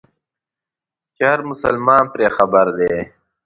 [1.15, 2.93] چې هر مسلمان پرې خبر دی.